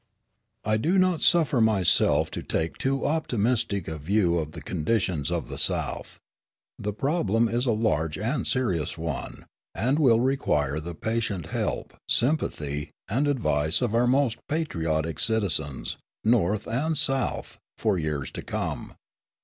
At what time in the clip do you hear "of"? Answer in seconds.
4.39-4.53, 13.79-13.93